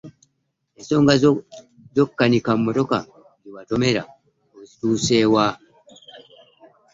Ensonga 0.77 1.13
z'okukanika 1.95 2.49
emmotoka 2.57 2.97
gye 3.41 3.51
watomera 3.55 4.03
ozituuse 4.59 5.17
wa? 5.33 5.47